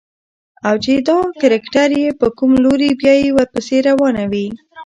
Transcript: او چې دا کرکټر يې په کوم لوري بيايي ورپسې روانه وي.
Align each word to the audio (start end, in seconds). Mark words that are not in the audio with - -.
او 0.67 0.75
چې 0.83 0.93
دا 1.07 1.19
کرکټر 1.41 1.89
يې 2.01 2.09
په 2.19 2.27
کوم 2.37 2.51
لوري 2.63 2.89
بيايي 2.99 3.29
ورپسې 3.33 3.77
روانه 3.89 4.23
وي. 4.31 4.47